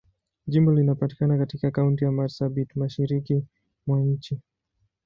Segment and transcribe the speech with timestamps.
[0.47, 3.43] Jimbo linapatikana katika Kaunti ya Marsabit, Mashariki
[3.87, 4.39] mwa nchi.